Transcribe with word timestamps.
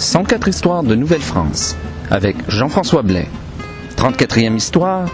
104 0.00 0.48
histoires 0.48 0.82
de 0.82 0.94
Nouvelle-France 0.94 1.76
avec 2.10 2.34
Jean-François 2.48 3.02
Blais. 3.02 3.28
34e 3.96 4.56
histoire 4.56 5.10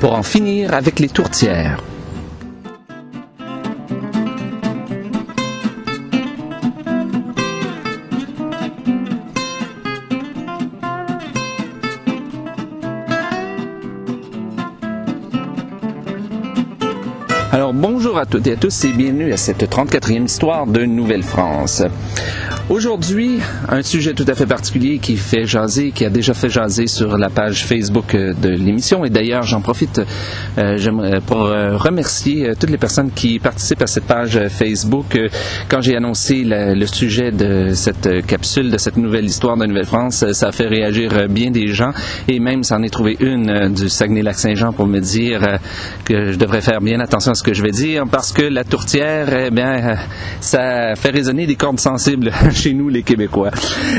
pour 0.00 0.12
en 0.12 0.24
finir 0.24 0.74
avec 0.74 0.98
les 0.98 1.08
tourtières. 1.08 1.78
Alors 17.52 17.72
bonjour 18.04 18.18
à 18.18 18.26
toutes 18.26 18.46
et 18.48 18.52
à 18.52 18.56
tous 18.56 18.84
et 18.84 18.92
bienvenue 18.92 19.32
à 19.32 19.38
cette 19.38 19.62
34e 19.62 20.26
histoire 20.26 20.66
de 20.66 20.84
Nouvelle-France. 20.84 21.84
Aujourd'hui, 22.68 23.40
un 23.68 23.82
sujet 23.82 24.12
tout 24.12 24.24
à 24.28 24.34
fait 24.34 24.44
particulier 24.44 24.98
qui 24.98 25.16
fait 25.16 25.46
jaser, 25.46 25.90
qui 25.90 26.04
a 26.04 26.10
déjà 26.10 26.34
fait 26.34 26.50
jaser 26.50 26.86
sur 26.86 27.16
la 27.16 27.30
page 27.30 27.64
Facebook 27.64 28.14
euh, 28.14 28.34
de 28.34 28.50
l'émission. 28.50 29.04
Et 29.06 29.10
d'ailleurs, 29.10 29.42
j'en 29.42 29.60
profite 29.60 30.02
euh, 30.58 31.20
pour 31.26 31.44
euh, 31.44 31.76
remercier 31.76 32.52
toutes 32.58 32.70
les 32.70 32.78
personnes 32.78 33.10
qui 33.10 33.38
participent 33.38 33.82
à 33.82 33.86
cette 33.86 34.04
page 34.04 34.38
Facebook. 34.48 35.18
Quand 35.68 35.80
j'ai 35.80 35.96
annoncé 35.96 36.42
le 36.44 36.86
sujet 36.86 37.32
de 37.32 37.72
cette 37.72 38.26
capsule, 38.26 38.70
de 38.70 38.78
cette 38.78 38.96
nouvelle 38.96 39.24
histoire 39.24 39.56
de 39.56 39.64
Nouvelle-France, 39.64 40.32
ça 40.32 40.48
a 40.48 40.52
fait 40.52 40.66
réagir 40.66 41.28
bien 41.28 41.50
des 41.50 41.68
gens. 41.68 41.92
Et 42.28 42.38
même, 42.38 42.64
s'en 42.64 42.82
est 42.82 42.90
trouvé 42.90 43.16
une 43.20 43.72
du 43.74 43.88
Saguenay-Lac-Saint-Jean 43.88 44.72
pour 44.72 44.86
me 44.86 45.00
dire 45.00 45.58
que 46.04 46.32
je 46.32 46.38
devrais 46.38 46.60
faire 46.60 46.80
bien 46.80 47.00
attention 47.00 47.32
à 47.32 47.34
ce 47.34 47.42
que 47.42 47.54
je 47.54 47.62
vais 47.62 47.70
dire 47.70 47.93
parce 48.10 48.32
que 48.32 48.42
la 48.42 48.64
tourtière, 48.64 49.28
eh 49.46 49.50
bien, 49.50 49.96
ça 50.40 50.94
fait 50.96 51.10
résonner 51.10 51.46
des 51.46 51.56
cordes 51.56 51.80
sensibles 51.80 52.32
chez 52.52 52.74
nous, 52.74 52.88
les 52.88 53.02
Québécois. 53.02 53.50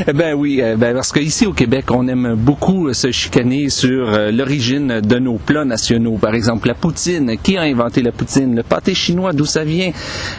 Eh 0.06 0.12
ben 0.12 0.34
oui, 0.34 0.62
parce 0.78 1.12
qu'ici 1.12 1.46
au 1.46 1.52
Québec, 1.52 1.86
on 1.90 2.06
aime 2.08 2.34
beaucoup 2.34 2.92
se 2.92 3.10
chicaner 3.10 3.68
sur 3.68 4.12
euh, 4.12 4.30
l'origine 4.30 5.00
de 5.00 5.18
nos 5.18 5.36
plats 5.36 5.64
nationaux. 5.64 6.16
Par 6.16 6.34
exemple, 6.34 6.68
la 6.68 6.74
poutine. 6.74 7.36
Qui 7.42 7.56
a 7.56 7.62
inventé 7.62 8.02
la 8.02 8.12
poutine? 8.12 8.54
Le 8.54 8.62
pâté 8.62 8.94
chinois, 8.94 9.32
d'où 9.32 9.44
ça 9.44 9.64
vient? 9.64 9.90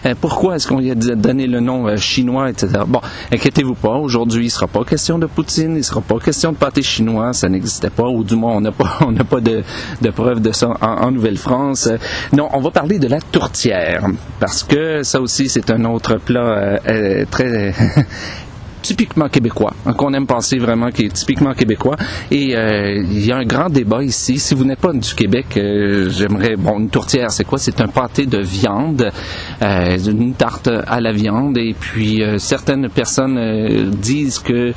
Euh, 0.06 0.16
pourquoi 0.20 0.56
est-ce 0.56 0.68
qu'on 0.68 0.80
lui 0.80 0.92
a 0.92 0.96
donné 0.96 1.48
le 1.48 1.60
nom 1.60 1.88
euh, 1.88 1.98
chinois, 1.98 2.50
etc. 2.50 2.84
Bon, 2.88 3.02
inquiétez-vous 3.32 3.76
pas. 3.76 3.96
Aujourd'hui, 3.98 4.44
il 4.44 4.48
ne 4.48 4.52
sera 4.52 4.68
pas 4.68 4.84
question 4.84 5.20
de 5.20 5.26
poutine, 5.26 5.72
il 5.72 5.78
ne 5.78 5.82
sera 5.82 6.02
pas 6.02 6.20
question 6.20 6.52
de 6.52 6.58
pâté 6.58 6.82
chinois. 6.82 7.34
Ça 7.34 7.50
n'existait 7.50 7.90
pas, 7.90 8.08
ou 8.08 8.24
du 8.24 8.36
moins, 8.36 8.56
on 8.56 8.62
n'a 8.62 8.72
pas, 8.72 8.98
on 9.02 9.12
n'a 9.12 9.24
pas 9.24 9.40
de, 9.40 9.64
de 10.02 10.10
preuve 10.10 10.42
de 10.42 10.52
ça 10.52 10.76
en, 10.82 10.88
en 10.88 11.12
Nouvelle-France. 11.12 11.90
Non, 12.34 12.50
on 12.54 12.60
va 12.60 12.72
parler 12.72 13.00
de 13.00 13.08
la 13.08 13.20
tourtière, 13.20 13.47
parce 14.40 14.64
que 14.64 15.04
ça 15.04 15.22
aussi, 15.22 15.50
c'est 15.50 15.70
un 15.70 15.84
autre 15.86 16.18
plat 16.18 16.80
euh, 16.88 17.26
très 17.30 17.74
typiquement 18.88 19.28
québécois, 19.28 19.74
hein, 19.86 19.92
qu'on 19.94 20.14
aime 20.14 20.26
penser 20.26 20.58
vraiment 20.58 20.92
qui 20.92 21.06
est 21.06 21.14
typiquement 21.14 21.54
québécois. 21.54 21.98
Et 22.32 22.56
euh, 22.56 22.96
il 22.96 23.26
y 23.26 23.34
a 23.34 23.38
un 23.38 23.44
grand 23.44 23.70
débat 23.70 24.02
ici. 24.02 24.40
Si 24.40 24.56
vous 24.56 24.64
n'êtes 24.64 24.80
pas 24.80 24.94
du 24.94 25.14
Québec, 25.14 25.46
euh, 25.58 26.10
j'aimerais, 26.10 26.56
bon, 26.56 26.80
une 26.80 26.90
tourtière, 26.90 27.30
c'est 27.32 27.44
quoi? 27.44 27.58
C'est 27.58 27.82
un 27.82 27.88
pâté 27.88 28.26
de 28.26 28.38
viande, 28.38 29.12
euh, 29.62 29.98
une 29.98 30.34
tarte 30.36 30.70
à 30.88 31.02
la 31.02 31.12
viande. 31.12 31.58
Et 31.58 31.76
puis, 31.78 32.24
certaines 32.38 32.88
personnes 32.90 33.92
disent 33.92 34.40
que, 34.40 34.74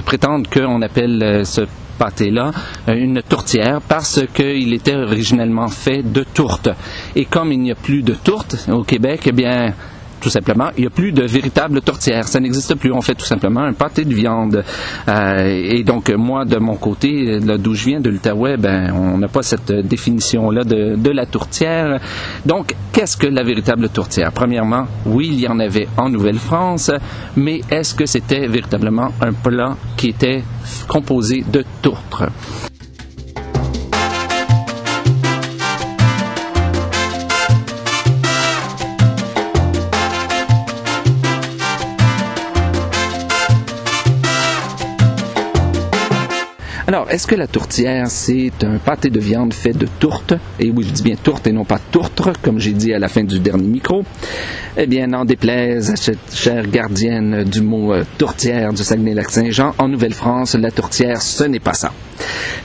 prétendent 0.00 0.48
qu'on 0.48 0.82
appelle 0.82 1.42
ce 1.44 1.62
pâté-là 1.96 2.52
une 2.88 3.22
tourtière 3.22 3.80
parce 3.86 4.20
qu'il 4.34 4.72
était 4.72 4.94
originellement 4.94 5.68
fait 5.68 6.02
de 6.02 6.22
tourte. 6.22 6.68
Et 7.14 7.24
comme 7.24 7.52
il 7.52 7.60
n'y 7.60 7.72
a 7.72 7.74
plus 7.74 8.02
de 8.02 8.14
tourte 8.14 8.68
au 8.68 8.82
Québec, 8.82 9.22
eh 9.26 9.32
bien, 9.32 9.74
tout 10.20 10.30
simplement. 10.30 10.70
Il 10.76 10.82
n'y 10.82 10.86
a 10.86 10.90
plus 10.90 11.12
de 11.12 11.22
véritable 11.22 11.80
tourtière. 11.80 12.26
Ça 12.26 12.40
n'existe 12.40 12.74
plus. 12.76 12.92
On 12.92 13.00
fait 13.00 13.14
tout 13.14 13.24
simplement 13.24 13.60
un 13.60 13.72
pâté 13.72 14.04
de 14.04 14.14
viande. 14.14 14.64
Euh, 15.08 15.46
et 15.46 15.84
donc, 15.84 16.10
moi, 16.10 16.44
de 16.44 16.56
mon 16.58 16.76
côté, 16.76 17.40
d'où 17.40 17.74
je 17.74 17.84
viens, 17.86 18.00
de 18.00 18.10
l'Outaouais, 18.10 18.56
ben, 18.56 18.92
on 18.94 19.18
n'a 19.18 19.28
pas 19.28 19.42
cette 19.42 19.72
définition-là 19.72 20.64
de, 20.64 20.96
de 20.96 21.10
la 21.10 21.26
tourtière. 21.26 22.00
Donc, 22.44 22.74
qu'est-ce 22.92 23.16
que 23.16 23.26
la 23.26 23.42
véritable 23.42 23.88
tourtière? 23.88 24.32
Premièrement, 24.32 24.86
oui, 25.04 25.28
il 25.32 25.40
y 25.40 25.48
en 25.48 25.58
avait 25.58 25.88
en 25.96 26.08
Nouvelle-France, 26.08 26.90
mais 27.36 27.60
est-ce 27.70 27.94
que 27.94 28.06
c'était 28.06 28.46
véritablement 28.46 29.12
un 29.20 29.32
plat 29.32 29.76
qui 29.96 30.08
était 30.08 30.44
composé 30.88 31.44
de 31.50 31.64
tourte? 31.82 32.22
Est-ce 47.16 47.26
que 47.26 47.34
la 47.34 47.46
tourtière, 47.46 48.10
c'est 48.10 48.52
un 48.62 48.76
pâté 48.76 49.08
de 49.08 49.18
viande 49.18 49.54
fait 49.54 49.72
de 49.72 49.86
tourte? 49.98 50.34
Et 50.60 50.70
oui, 50.70 50.84
je 50.86 50.92
dis 50.92 51.02
bien 51.02 51.16
tourte 51.16 51.46
et 51.46 51.52
non 51.52 51.64
pas 51.64 51.78
tourtre, 51.78 52.34
comme 52.42 52.58
j'ai 52.58 52.74
dit 52.74 52.92
à 52.92 52.98
la 52.98 53.08
fin 53.08 53.24
du 53.24 53.40
dernier 53.40 53.66
micro. 53.66 54.04
Eh 54.76 54.86
bien, 54.86 55.06
n'en 55.06 55.24
déplaise 55.24 55.94
chère 56.30 56.66
gardienne 56.66 57.44
du 57.44 57.62
mot 57.62 57.94
euh, 57.94 58.04
tourtière 58.18 58.74
du 58.74 58.84
Saguenay-Lac-Saint-Jean, 58.84 59.74
en 59.78 59.88
Nouvelle-France, 59.88 60.56
la 60.56 60.70
tourtière, 60.70 61.22
ce 61.22 61.44
n'est 61.44 61.58
pas 61.58 61.72
ça. 61.72 61.90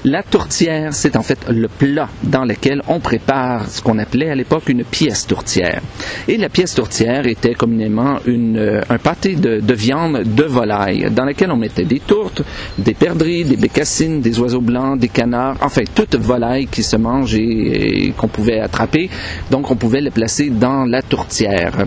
La 0.03 0.23
tourtière, 0.23 0.93
c'est 0.93 1.15
en 1.15 1.21
fait 1.21 1.37
le 1.49 1.67
plat 1.67 2.09
dans 2.23 2.43
lequel 2.43 2.81
on 2.87 2.99
prépare 2.99 3.69
ce 3.69 3.81
qu'on 3.81 3.99
appelait 3.99 4.29
à 4.29 4.35
l'époque 4.35 4.69
une 4.69 4.83
pièce 4.83 5.27
tourtière. 5.27 5.81
Et 6.27 6.37
la 6.37 6.49
pièce 6.49 6.73
tourtière 6.73 7.27
était 7.27 7.53
communément 7.53 8.17
une, 8.25 8.57
euh, 8.57 8.81
un 8.89 8.97
pâté 8.97 9.35
de, 9.35 9.59
de, 9.59 9.73
viande 9.73 10.23
de 10.23 10.43
volaille 10.43 11.07
dans 11.11 11.25
lequel 11.25 11.51
on 11.51 11.57
mettait 11.57 11.85
des 11.85 11.99
tourtes, 11.99 12.41
des 12.77 12.93
perdrix, 12.93 13.43
des 13.43 13.57
bécassines, 13.57 14.21
des 14.21 14.39
oiseaux 14.39 14.61
blancs, 14.61 14.99
des 14.99 15.07
canards, 15.07 15.57
enfin 15.61 15.83
toute 15.93 16.15
volaille 16.15 16.67
qui 16.67 16.83
se 16.83 16.95
mange 16.95 17.35
et, 17.35 18.13
qu'on 18.17 18.27
pouvait 18.27 18.59
attraper. 18.59 19.09
Donc 19.51 19.69
on 19.71 19.75
pouvait 19.75 20.01
les 20.01 20.11
placer 20.11 20.49
dans 20.49 20.85
la 20.85 21.01
tourtière. 21.01 21.85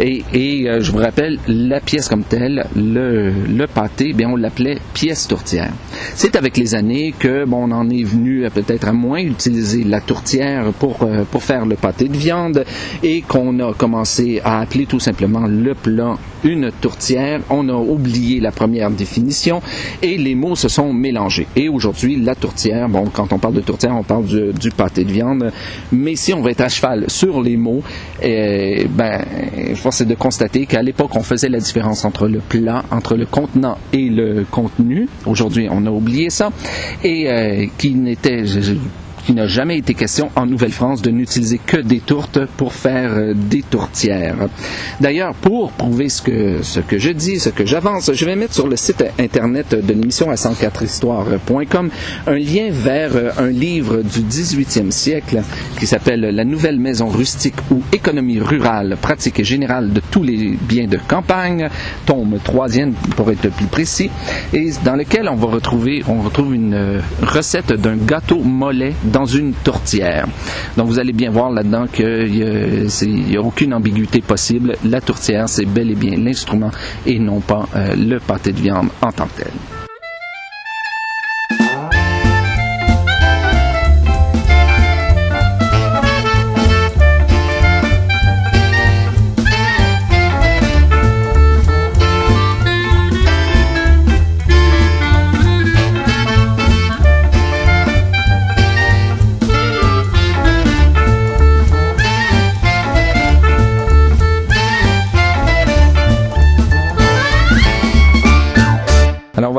Et, 0.00 0.24
euh, 0.68 0.80
je 0.80 0.90
vous 0.90 0.98
rappelle, 0.98 1.38
la 1.46 1.80
pièce 1.80 2.08
comme 2.08 2.24
telle, 2.24 2.66
le, 2.76 3.30
le 3.30 3.66
pâté, 3.66 4.12
bien 4.12 4.30
on 4.30 4.36
l'appelait 4.36 4.78
pièce 4.94 5.28
tourtière. 5.28 5.70
C'est 6.14 6.36
avec 6.36 6.56
les 6.56 6.74
années 6.74 7.01
que 7.10 7.44
bon, 7.44 7.68
on 7.68 7.72
en 7.72 7.90
est 7.90 8.04
venu 8.04 8.48
peut-être 8.54 8.86
à 8.86 8.92
moins 8.92 9.18
utiliser 9.18 9.82
la 9.82 10.00
tourtière 10.00 10.72
pour, 10.78 11.02
euh, 11.02 11.24
pour 11.30 11.42
faire 11.42 11.66
le 11.66 11.74
pâté 11.74 12.08
de 12.08 12.16
viande 12.16 12.64
et 13.02 13.22
qu'on 13.22 13.58
a 13.58 13.74
commencé 13.74 14.40
à 14.44 14.60
appeler 14.60 14.86
tout 14.86 15.00
simplement 15.00 15.46
le 15.46 15.74
plat 15.74 16.16
une 16.44 16.70
tourtière. 16.80 17.40
On 17.50 17.68
a 17.68 17.74
oublié 17.74 18.40
la 18.40 18.52
première 18.52 18.90
définition 18.90 19.60
et 20.02 20.16
les 20.18 20.34
mots 20.34 20.56
se 20.56 20.68
sont 20.68 20.92
mélangés. 20.92 21.46
Et 21.56 21.68
aujourd'hui, 21.68 22.16
la 22.16 22.34
tourtière, 22.34 22.88
bon, 22.88 23.04
quand 23.12 23.32
on 23.32 23.38
parle 23.38 23.54
de 23.54 23.60
tourtière, 23.60 23.96
on 23.96 24.02
parle 24.02 24.26
du, 24.26 24.52
du 24.52 24.70
pâté 24.70 25.04
de 25.04 25.12
viande, 25.12 25.52
mais 25.90 26.16
si 26.16 26.32
on 26.34 26.42
va 26.42 26.50
être 26.50 26.62
à 26.62 26.68
cheval 26.68 27.04
sur 27.08 27.40
les 27.40 27.56
mots, 27.56 27.82
eh, 28.22 28.86
ben, 28.88 29.20
force 29.76 30.00
est 30.00 30.06
de 30.06 30.14
constater 30.14 30.66
qu'à 30.66 30.82
l'époque, 30.82 31.10
on 31.14 31.22
faisait 31.22 31.48
la 31.48 31.58
différence 31.58 32.04
entre 32.04 32.28
le 32.28 32.38
plat, 32.40 32.84
entre 32.90 33.16
le 33.16 33.26
contenant 33.26 33.78
et 33.92 34.08
le 34.08 34.44
contenu. 34.50 35.08
Aujourd'hui, 35.26 35.68
on 35.70 35.86
a 35.86 35.90
oublié 35.90 36.30
ça. 36.30 36.50
Et 37.02 37.28
euh, 37.28 37.66
qui 37.78 37.94
n'était 37.94 38.44
qu'il 39.24 39.34
n'a 39.34 39.46
jamais 39.46 39.78
été 39.78 39.94
question 39.94 40.30
en 40.36 40.46
Nouvelle-France 40.46 41.02
de 41.02 41.10
n'utiliser 41.10 41.58
que 41.58 41.76
des 41.76 42.00
tourtes 42.00 42.40
pour 42.56 42.72
faire 42.74 43.12
euh, 43.12 43.34
des 43.34 43.62
tourtières. 43.62 44.48
D'ailleurs, 45.00 45.34
pour 45.34 45.72
prouver 45.72 46.08
ce 46.08 46.22
que, 46.22 46.62
ce 46.62 46.80
que 46.80 46.98
je 46.98 47.10
dis, 47.10 47.38
ce 47.38 47.48
que 47.48 47.66
j'avance, 47.66 48.10
je 48.12 48.24
vais 48.24 48.36
mettre 48.36 48.54
sur 48.54 48.68
le 48.68 48.76
site 48.76 49.04
internet 49.18 49.74
de 49.74 49.92
l'émission 49.92 50.30
à 50.30 50.34
104histoire.com 50.34 51.90
un 52.26 52.34
lien 52.34 52.68
vers 52.70 53.16
euh, 53.16 53.30
un 53.38 53.48
livre 53.48 54.02
du 54.02 54.20
18e 54.20 54.90
siècle 54.90 55.42
qui 55.78 55.86
s'appelle 55.86 56.20
La 56.20 56.44
nouvelle 56.44 56.78
maison 56.78 57.08
rustique 57.08 57.56
ou 57.70 57.82
économie 57.92 58.40
rurale, 58.40 58.96
pratique 59.00 59.40
et 59.40 59.44
générale 59.44 59.92
de 59.92 60.00
tous 60.10 60.22
les 60.22 60.56
biens 60.60 60.86
de 60.86 60.98
campagne, 61.08 61.68
tome 62.06 62.38
troisième 62.42 62.92
pour 63.16 63.30
être 63.30 63.50
plus 63.50 63.66
précis, 63.66 64.10
et 64.52 64.70
dans 64.84 64.96
lequel 64.96 65.28
on 65.28 65.36
va 65.36 65.46
retrouver, 65.48 66.02
on 66.08 66.22
retrouve 66.22 66.54
une 66.54 66.74
euh, 66.74 67.00
recette 67.22 67.72
d'un 67.72 67.96
gâteau 67.96 68.38
mollet 68.40 68.94
dans 69.12 69.26
une 69.26 69.52
tourtière. 69.52 70.26
Donc 70.76 70.88
vous 70.88 70.98
allez 70.98 71.12
bien 71.12 71.30
voir 71.30 71.50
là-dedans 71.50 71.86
qu'il 71.86 72.32
n'y 72.32 73.36
a, 73.36 73.40
a, 73.40 73.42
aucune 73.42 73.74
ambiguïté 73.74 74.20
possible. 74.20 74.76
La 74.84 75.00
tourtière, 75.00 75.48
c'est 75.48 75.66
bel 75.66 75.90
et 75.90 75.94
bien 75.94 76.16
l'instrument 76.16 76.70
et 77.06 77.18
non 77.18 77.40
pas 77.40 77.68
euh, 77.76 77.94
le 77.94 78.18
pâté 78.18 78.52
de 78.52 78.60
viande 78.60 78.88
en 79.00 79.12
tant 79.12 79.26
que 79.26 79.42
tel. 79.42 79.81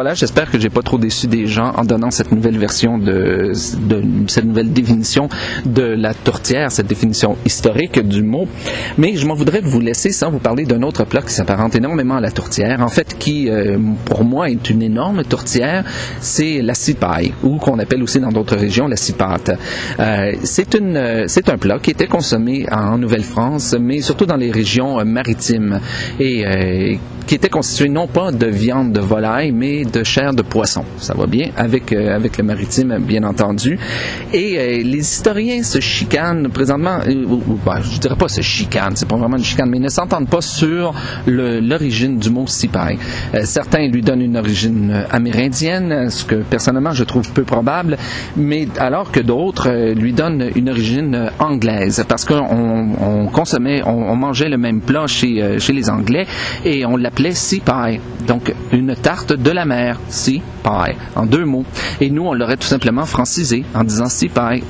Voilà, 0.04 0.16
j'espère 0.16 0.52
que 0.52 0.60
j'ai 0.60 0.70
pas 0.70 0.82
trop 0.82 0.98
déçu 0.98 1.28
des 1.28 1.48
gens 1.48 1.72
en 1.78 1.86
donnant 1.86 2.12
cette 2.12 2.34
nouvelle 2.34 2.58
version 2.58 2.98
de, 2.98 3.54
cette 4.28 4.44
nouvelle 4.44 4.74
définition 4.74 5.30
de 5.66 5.84
la 5.84 6.14
tourtière, 6.14 6.74
cette 6.74 6.88
définition 6.88 7.38
historique 7.46 8.02
du 8.02 8.22
mot. 8.22 8.46
Mais 8.98 9.16
je 9.16 9.26
m'en 9.26 9.34
voudrais 9.34 9.62
vous 9.62 9.80
laisser 9.80 10.12
sans 10.12 10.30
vous 10.30 10.40
parler 10.40 10.66
d'un 10.66 10.82
autre 10.82 11.06
plat 11.06 11.22
qui 11.22 11.32
s'apparente 11.32 11.78
énormément 11.78 12.16
à 12.16 12.20
la 12.20 12.32
tourtière, 12.32 12.82
en 12.82 12.90
fait 12.90 13.18
qui 13.18 13.50
euh, 13.50 13.78
pour 14.04 14.26
moi 14.26 14.50
est 14.50 14.70
une 14.70 14.82
énorme 14.82 15.24
tourtière, 15.24 15.86
c'est 16.20 16.62
la 16.62 16.74
cipaille 16.74 17.34
ou 17.42 17.56
qu'on 17.56 17.80
appelle 17.80 18.04
aussi 18.04 18.20
dans 18.20 18.34
d'autres 18.34 18.58
régions 18.58 18.90
la 18.90 18.98
cipate. 18.98 19.52
Euh, 20.02 20.34
c'est 20.44 20.76
une 20.76 21.30
c'est 21.30 21.48
un 21.48 21.58
plat 21.58 21.80
qui 21.80 21.92
était 21.92 22.08
consommé 22.08 22.66
en 22.70 22.98
Nouvelle-France, 22.98 23.74
mais 23.80 24.02
surtout 24.02 24.26
dans 24.26 24.36
les 24.36 24.52
régions 24.52 25.06
maritimes 25.06 25.80
et 26.20 26.46
euh, 26.46 26.96
qui 27.26 27.36
était 27.36 27.50
constitué 27.50 27.90
non 27.90 28.08
pas 28.08 28.32
de 28.32 28.48
viande 28.48 28.92
de 28.92 29.00
volaille, 29.00 29.52
mais 29.52 29.86
de 29.86 30.04
chair 30.04 30.34
de 30.34 30.42
poisson. 30.42 30.84
Ça 30.98 31.14
va 31.14 31.26
bien 31.26 31.50
avec, 31.56 31.92
euh, 31.92 32.16
avec 32.16 32.38
le 32.38 32.44
maritime, 32.44 32.98
bien 33.00 33.24
entendu. 33.24 33.80
Et 34.34 34.58
euh, 34.58 34.84
les 34.84 35.00
historiens 35.00 35.64
se 35.64 35.80
chicanent 35.80 36.50
présentement, 36.50 37.00
euh, 37.08 37.26
bah, 37.66 37.80
je 37.82 38.00
dirais 38.00 38.16
pas 38.16 38.28
se 38.28 38.42
chicanent, 38.42 38.96
c'est 38.96 39.08
pas 39.08 39.16
vraiment 39.16 39.38
une 39.38 39.44
chicane, 39.44 39.70
mais 39.70 39.78
ils 39.78 39.84
ne 39.84 39.90
s'entendent 39.90 40.30
pas 40.30 40.42
sur 40.42 40.94
l'origine 41.28 42.18
du 42.18 42.30
mot 42.30 42.48
sipaï. 42.48 42.98
certains 43.44 43.88
lui 43.88 44.02
donnent 44.02 44.22
une 44.22 44.38
origine 44.38 45.06
amérindienne, 45.12 46.10
ce 46.10 46.24
que 46.26 46.36
personnellement 46.36 46.92
je 46.92 47.04
trouve 47.04 47.32
peu 47.32 47.44
probable, 47.44 47.98
mais 48.36 48.68
alors 48.78 49.12
que 49.12 49.20
d'autres 49.20 49.94
lui 49.94 50.14
donnent 50.14 50.50
une 50.56 50.70
origine 50.70 51.30
anglaise, 51.40 52.04
parce 52.08 52.26
qu'on 52.26 52.96
on 53.02 53.28
consommait, 53.28 53.82
on, 53.86 54.12
on, 54.12 54.16
mangeait 54.16 54.50
le 54.50 54.58
même 54.58 54.82
plat 54.82 55.08
chez, 55.08 55.60
chez 55.60 55.74
les 55.74 55.90
Anglais 55.90 56.26
et 56.66 56.86
on 56.86 56.98
l'a 56.98 57.12
s'appelait 57.14 57.36
Sea 57.36 57.60
Pie. 57.60 58.00
Donc, 58.26 58.54
une 58.72 58.96
tarte 58.96 59.34
de 59.34 59.52
la 59.52 59.66
mer, 59.66 60.00
Sea 60.10 60.42
Pie, 60.64 60.96
en 61.16 61.28
deux 61.28 61.46
mots. 61.46 61.66
Et 62.02 62.10
nous, 62.10 62.24
on 62.24 62.34
l'aurait 62.34 62.58
tout 62.58 62.68
simplement 62.68 63.06
francisé 63.06 63.64
en 63.76 63.84
disant 63.84 64.10
Sea 64.10 64.30
Pie, 64.30 64.64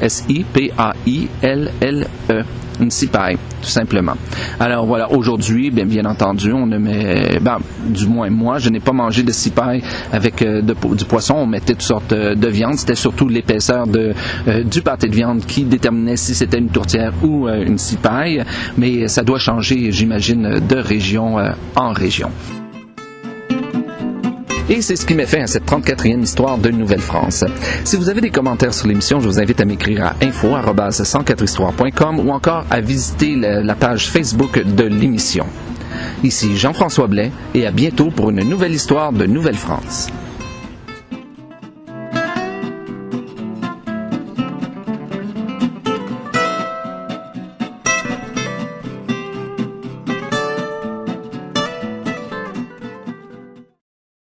S-I-P-A-I-L-L-E 2.30 2.64
une 2.80 2.92
cipaille, 2.92 3.38
tout 3.62 3.70
simplement. 3.70 4.14
Alors 4.60 4.86
voilà, 4.86 5.12
aujourd'hui, 5.12 5.72
bien, 5.72 6.06
entendu, 6.06 6.52
on 6.52 6.66
ne 6.66 6.78
met, 6.78 7.40
ben, 7.42 7.60
du 7.86 8.08
moins 8.08 8.30
moi, 8.30 8.60
je 8.60 8.70
n'ai 8.70 8.80
pas 8.80 8.94
mangé 8.94 9.24
de 9.24 9.32
cipaille 9.32 9.84
avec 10.12 10.42
euh, 10.42 10.62
du 10.62 11.06
poisson. 11.06 11.36
On 11.36 11.46
mettait 11.46 11.74
toutes 11.74 11.82
sortes 11.82 12.14
euh, 12.14 12.36
de 12.36 12.48
viande. 12.48 12.76
C'était 12.76 12.96
surtout 12.96 13.28
l'épaisseur 13.28 13.86
euh, 13.96 14.64
du 14.64 14.82
pâté 14.82 15.08
de 15.08 15.16
viande 15.16 15.46
qui 15.46 15.64
déterminait 15.64 16.18
si 16.18 16.36
c'était 16.36 16.58
une 16.58 16.70
tourtière 16.70 17.14
ou 17.24 17.48
une 17.48 17.78
cipaille. 17.78 18.44
Mais 18.78 19.08
ça 19.08 19.24
doit 19.24 19.40
changer, 19.40 19.92
j'imagine, 19.92 20.60
de 20.68 20.76
région 20.76 21.38
en 21.76 21.92
région. 21.92 22.30
Et 24.70 24.82
c'est 24.82 24.96
ce 24.96 25.06
qui 25.06 25.14
met 25.14 25.26
fin 25.26 25.42
à 25.42 25.48
cette 25.48 25.66
34e 25.66 26.22
histoire 26.22 26.58
de 26.58 26.70
Nouvelle-France. 26.70 27.44
Si 27.84 27.98
vous 27.98 28.10
avez 28.10 28.22
des 28.22 28.30
commentaires 28.30 28.74
sur 28.74 28.88
l'émission, 28.88 29.20
je 29.20 29.28
vous 29.28 29.40
invite 29.40 29.60
à 29.60 29.66
m'écrire 29.66 30.06
à 30.06 30.16
info.104histoire.com 30.22 32.20
ou 32.20 32.32
encore 32.32 32.66
à 32.70 32.80
visiter 32.80 33.36
la 33.36 33.76
page 33.76 34.10
Facebook 34.10 34.64
de 34.64 34.86
l'émission. 34.86 35.46
Ici 36.24 36.56
Jean-François 36.56 37.08
Blais 37.08 37.32
et 37.54 37.68
à 37.68 37.72
bientôt 37.72 38.10
pour 38.10 38.30
une 38.30 38.44
nouvelle 38.44 38.74
histoire 38.74 39.12
de 39.12 39.26
Nouvelle-France. 39.26 40.08